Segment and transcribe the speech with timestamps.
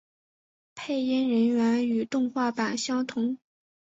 [0.73, 3.37] 配音人员和动画版相同。